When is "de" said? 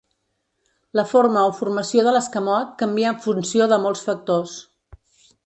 2.07-2.13, 3.75-3.79